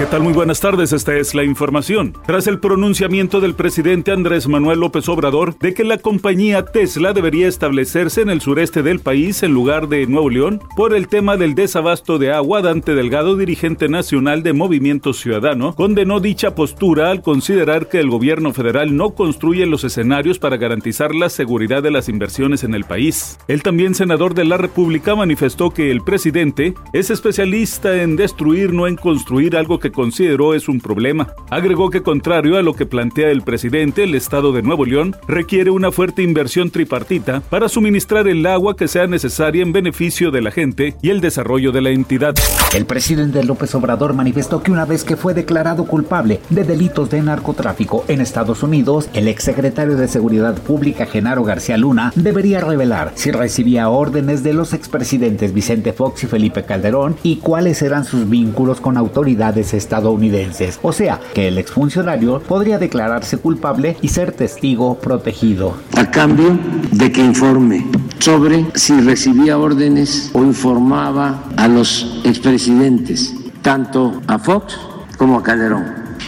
¿Qué 0.00 0.06
tal? 0.06 0.22
Muy 0.22 0.32
buenas 0.32 0.60
tardes, 0.60 0.94
esta 0.94 1.14
es 1.14 1.34
la 1.34 1.44
información. 1.44 2.14
Tras 2.24 2.46
el 2.46 2.58
pronunciamiento 2.58 3.38
del 3.38 3.54
presidente 3.54 4.12
Andrés 4.12 4.48
Manuel 4.48 4.80
López 4.80 5.06
Obrador 5.10 5.58
de 5.58 5.74
que 5.74 5.84
la 5.84 5.98
compañía 5.98 6.64
Tesla 6.64 7.12
debería 7.12 7.46
establecerse 7.46 8.22
en 8.22 8.30
el 8.30 8.40
sureste 8.40 8.82
del 8.82 9.00
país 9.00 9.42
en 9.42 9.52
lugar 9.52 9.88
de 9.88 10.06
Nuevo 10.06 10.30
León 10.30 10.62
por 10.74 10.94
el 10.94 11.06
tema 11.06 11.36
del 11.36 11.54
desabasto 11.54 12.18
de 12.18 12.32
agua, 12.32 12.62
Dante 12.62 12.94
Delgado, 12.94 13.36
dirigente 13.36 13.90
nacional 13.90 14.42
de 14.42 14.54
Movimiento 14.54 15.12
Ciudadano, 15.12 15.74
condenó 15.74 16.18
dicha 16.18 16.54
postura 16.54 17.10
al 17.10 17.20
considerar 17.20 17.90
que 17.90 18.00
el 18.00 18.08
gobierno 18.08 18.54
federal 18.54 18.96
no 18.96 19.10
construye 19.10 19.66
los 19.66 19.84
escenarios 19.84 20.38
para 20.38 20.56
garantizar 20.56 21.14
la 21.14 21.28
seguridad 21.28 21.82
de 21.82 21.90
las 21.90 22.08
inversiones 22.08 22.64
en 22.64 22.74
el 22.74 22.84
país. 22.84 23.38
El 23.48 23.62
también 23.62 23.94
senador 23.94 24.32
de 24.32 24.46
la 24.46 24.56
República 24.56 25.14
manifestó 25.14 25.68
que 25.72 25.90
el 25.90 26.00
presidente 26.00 26.72
es 26.94 27.10
especialista 27.10 28.02
en 28.02 28.16
destruir, 28.16 28.72
no 28.72 28.86
en 28.86 28.96
construir 28.96 29.58
algo 29.58 29.78
que 29.78 29.89
consideró 29.92 30.54
es 30.54 30.68
un 30.68 30.80
problema. 30.80 31.34
Agregó 31.50 31.90
que 31.90 32.02
contrario 32.02 32.56
a 32.56 32.62
lo 32.62 32.74
que 32.74 32.86
plantea 32.86 33.30
el 33.30 33.42
presidente, 33.42 34.04
el 34.04 34.14
Estado 34.14 34.52
de 34.52 34.62
Nuevo 34.62 34.84
León 34.84 35.16
requiere 35.26 35.70
una 35.70 35.92
fuerte 35.92 36.22
inversión 36.22 36.70
tripartita 36.70 37.40
para 37.50 37.68
suministrar 37.68 38.28
el 38.28 38.44
agua 38.46 38.76
que 38.76 38.88
sea 38.88 39.06
necesaria 39.06 39.62
en 39.62 39.72
beneficio 39.72 40.30
de 40.30 40.42
la 40.42 40.50
gente 40.50 40.96
y 41.02 41.10
el 41.10 41.20
desarrollo 41.20 41.72
de 41.72 41.80
la 41.80 41.90
entidad. 41.90 42.34
El 42.74 42.86
presidente 42.86 43.42
López 43.44 43.74
Obrador 43.74 44.14
manifestó 44.14 44.62
que 44.62 44.70
una 44.70 44.84
vez 44.84 45.04
que 45.04 45.16
fue 45.16 45.34
declarado 45.34 45.84
culpable 45.84 46.40
de 46.50 46.64
delitos 46.64 47.10
de 47.10 47.22
narcotráfico 47.22 48.04
en 48.08 48.20
Estados 48.20 48.62
Unidos, 48.62 49.08
el 49.14 49.28
exsecretario 49.28 49.96
de 49.96 50.08
Seguridad 50.08 50.56
Pública 50.62 51.06
Genaro 51.06 51.44
García 51.44 51.76
Luna 51.76 52.12
debería 52.14 52.60
revelar 52.60 53.12
si 53.14 53.30
recibía 53.30 53.88
órdenes 53.88 54.42
de 54.42 54.52
los 54.52 54.72
expresidentes 54.72 55.52
Vicente 55.52 55.92
Fox 55.92 56.24
y 56.24 56.26
Felipe 56.26 56.64
Calderón 56.64 57.16
y 57.22 57.36
cuáles 57.36 57.82
eran 57.82 58.04
sus 58.04 58.28
vínculos 58.28 58.80
con 58.80 58.96
autoridades 58.96 59.74
estadounidenses. 59.80 60.78
O 60.82 60.92
sea, 60.92 61.18
que 61.34 61.48
el 61.48 61.58
exfuncionario 61.58 62.40
podría 62.40 62.78
declararse 62.78 63.38
culpable 63.38 63.96
y 64.00 64.08
ser 64.08 64.32
testigo 64.32 64.98
protegido. 64.98 65.76
A 65.96 66.10
cambio 66.10 66.58
de 66.92 67.10
que 67.10 67.24
informe 67.24 67.86
sobre 68.18 68.66
si 68.74 69.00
recibía 69.00 69.58
órdenes 69.58 70.30
o 70.34 70.44
informaba 70.44 71.42
a 71.56 71.66
los 71.66 72.20
expresidentes, 72.24 73.34
tanto 73.62 74.20
a 74.26 74.38
Fox 74.38 74.78
como 75.18 75.38
a 75.38 75.42
Calderón. 75.42 75.84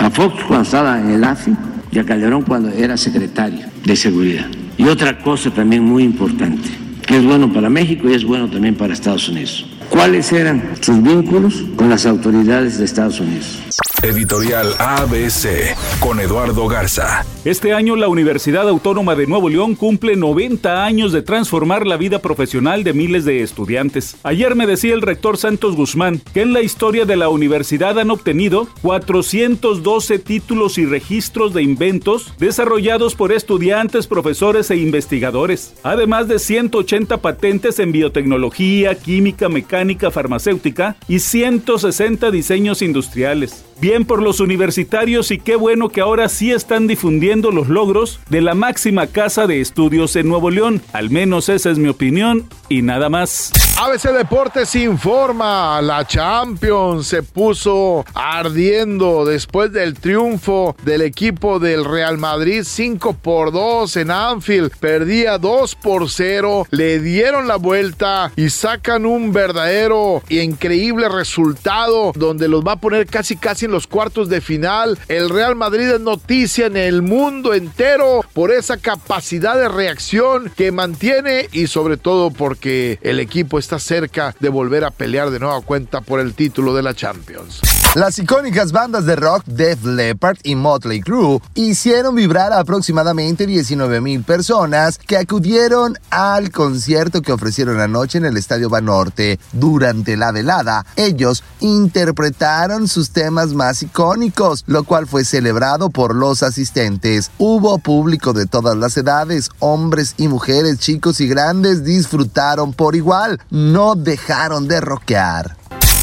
A 0.00 0.10
Fox 0.10 0.44
cuando 0.46 0.64
estaba 0.64 1.00
en 1.00 1.10
el 1.10 1.24
AFI 1.24 1.56
y 1.92 1.98
a 1.98 2.04
Calderón 2.04 2.42
cuando 2.42 2.70
era 2.70 2.96
secretario 2.96 3.66
de 3.84 3.96
Seguridad. 3.96 4.46
Y 4.76 4.84
otra 4.88 5.18
cosa 5.18 5.50
también 5.50 5.82
muy 5.84 6.02
importante, 6.02 6.68
que 7.06 7.16
es 7.16 7.24
bueno 7.24 7.50
para 7.52 7.70
México 7.70 8.08
y 8.10 8.14
es 8.14 8.24
bueno 8.24 8.50
también 8.50 8.74
para 8.74 8.92
Estados 8.92 9.28
Unidos 9.28 9.75
cuáles 9.90 10.32
eran 10.32 10.62
sus 10.80 11.02
vínculos 11.02 11.64
con 11.76 11.90
las 11.90 12.06
autoridades 12.06 12.78
de 12.78 12.84
Estados 12.84 13.20
Unidos. 13.20 13.58
Editorial 14.06 14.72
ABC 14.78 15.74
con 15.98 16.20
Eduardo 16.20 16.68
Garza. 16.68 17.26
Este 17.44 17.72
año 17.72 17.96
la 17.96 18.06
Universidad 18.06 18.68
Autónoma 18.68 19.16
de 19.16 19.26
Nuevo 19.26 19.48
León 19.48 19.74
cumple 19.74 20.14
90 20.14 20.84
años 20.84 21.10
de 21.10 21.22
transformar 21.22 21.88
la 21.88 21.96
vida 21.96 22.20
profesional 22.20 22.84
de 22.84 22.92
miles 22.92 23.24
de 23.24 23.42
estudiantes. 23.42 24.16
Ayer 24.22 24.54
me 24.54 24.68
decía 24.68 24.94
el 24.94 25.02
rector 25.02 25.38
Santos 25.38 25.74
Guzmán 25.74 26.20
que 26.32 26.42
en 26.42 26.52
la 26.52 26.62
historia 26.62 27.04
de 27.04 27.16
la 27.16 27.28
universidad 27.28 27.98
han 27.98 28.12
obtenido 28.12 28.68
412 28.82 30.20
títulos 30.20 30.78
y 30.78 30.86
registros 30.86 31.52
de 31.52 31.64
inventos 31.64 32.32
desarrollados 32.38 33.16
por 33.16 33.32
estudiantes, 33.32 34.06
profesores 34.06 34.70
e 34.70 34.76
investigadores, 34.76 35.74
además 35.82 36.28
de 36.28 36.38
180 36.38 37.16
patentes 37.16 37.80
en 37.80 37.90
biotecnología, 37.90 38.94
química, 38.94 39.48
mecánica, 39.48 40.12
farmacéutica 40.12 40.96
y 41.08 41.18
160 41.18 42.30
diseños 42.30 42.82
industriales. 42.82 43.64
Bien 43.78 43.95
por 44.04 44.22
los 44.22 44.40
universitarios 44.40 45.30
y 45.30 45.38
qué 45.38 45.56
bueno 45.56 45.88
que 45.88 46.00
ahora 46.00 46.28
sí 46.28 46.52
están 46.52 46.86
difundiendo 46.86 47.50
los 47.50 47.68
logros 47.68 48.20
de 48.28 48.40
la 48.40 48.54
máxima 48.54 49.06
casa 49.06 49.46
de 49.46 49.60
estudios 49.60 50.16
en 50.16 50.28
Nuevo 50.28 50.50
León. 50.50 50.82
Al 50.92 51.10
menos 51.10 51.48
esa 51.48 51.70
es 51.70 51.78
mi 51.78 51.88
opinión 51.88 52.46
y 52.68 52.82
nada 52.82 53.08
más. 53.08 53.52
ABC 53.78 54.10
Deportes 54.10 54.74
informa, 54.74 55.82
la 55.82 56.06
Champions 56.06 57.08
se 57.08 57.22
puso 57.22 58.06
ardiendo 58.14 59.26
después 59.26 59.70
del 59.70 59.92
triunfo 59.92 60.74
del 60.82 61.02
equipo 61.02 61.58
del 61.58 61.84
Real 61.84 62.16
Madrid 62.16 62.62
5 62.64 63.18
por 63.20 63.52
2 63.52 63.98
en 63.98 64.10
Anfield. 64.10 64.72
Perdía 64.80 65.36
2 65.36 65.74
por 65.74 66.08
0, 66.08 66.66
le 66.70 67.00
dieron 67.00 67.46
la 67.48 67.56
vuelta 67.56 68.32
y 68.34 68.48
sacan 68.48 69.04
un 69.04 69.34
verdadero 69.34 70.22
e 70.30 70.36
increíble 70.36 71.10
resultado 71.10 72.12
donde 72.16 72.48
los 72.48 72.64
va 72.64 72.72
a 72.72 72.80
poner 72.80 73.06
casi 73.06 73.36
casi 73.36 73.66
en 73.66 73.72
los 73.72 73.86
cuartos 73.86 74.30
de 74.30 74.40
final. 74.40 74.98
El 75.06 75.28
Real 75.28 75.54
Madrid 75.54 75.90
es 75.90 76.00
noticia 76.00 76.64
en 76.64 76.78
el 76.78 77.02
mundo 77.02 77.52
entero 77.52 78.24
por 78.32 78.52
esa 78.52 78.78
capacidad 78.78 79.54
de 79.54 79.68
reacción 79.68 80.50
que 80.56 80.72
mantiene 80.72 81.50
y 81.52 81.66
sobre 81.66 81.98
todo 81.98 82.30
porque 82.30 82.98
el 83.02 83.20
equipo 83.20 83.58
está 83.66 83.80
cerca 83.80 84.32
de 84.38 84.48
volver 84.48 84.84
a 84.84 84.92
pelear 84.92 85.30
de 85.30 85.40
nueva 85.40 85.60
cuenta 85.60 86.00
por 86.00 86.20
el 86.20 86.34
título 86.34 86.72
de 86.72 86.84
la 86.84 86.94
Champions. 86.94 87.60
Las 87.96 88.18
icónicas 88.18 88.72
bandas 88.72 89.06
de 89.06 89.16
rock 89.16 89.44
Def 89.46 89.82
Leppard 89.82 90.36
y 90.42 90.54
Motley 90.54 91.00
Crue 91.00 91.40
hicieron 91.54 92.14
vibrar 92.14 92.52
a 92.52 92.60
aproximadamente 92.60 93.46
19 93.46 94.02
mil 94.02 94.22
personas 94.22 94.98
que 94.98 95.16
acudieron 95.16 95.98
al 96.10 96.50
concierto 96.50 97.22
que 97.22 97.32
ofrecieron 97.32 97.80
anoche 97.80 98.18
en 98.18 98.26
el 98.26 98.36
Estadio 98.36 98.68
Banorte. 98.68 99.40
Durante 99.52 100.18
la 100.18 100.30
velada, 100.30 100.84
ellos 100.94 101.42
interpretaron 101.60 102.86
sus 102.86 103.10
temas 103.10 103.54
más 103.54 103.82
icónicos, 103.82 104.64
lo 104.66 104.84
cual 104.84 105.06
fue 105.06 105.24
celebrado 105.24 105.88
por 105.88 106.14
los 106.14 106.42
asistentes. 106.42 107.30
Hubo 107.38 107.78
público 107.78 108.34
de 108.34 108.44
todas 108.44 108.76
las 108.76 108.96
edades, 108.98 109.50
hombres 109.58 110.14
y 110.18 110.28
mujeres, 110.28 110.78
chicos 110.78 111.20
y 111.22 111.28
grandes 111.28 111.82
disfrutaron 111.82 112.74
por 112.74 112.94
igual, 112.94 113.40
no 113.56 113.94
dejaron 113.94 114.68
de 114.68 114.82
rockear. 114.82 115.56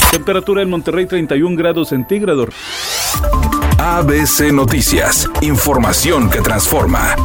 Temperatura 0.09 0.63
en 0.63 0.71
Monterrey 0.71 1.05
31 1.05 1.55
grados 1.55 1.89
centígrados. 1.89 2.49
ABC 3.77 4.51
Noticias, 4.51 5.29
información 5.41 6.31
que 6.31 6.41
transforma. 6.41 7.15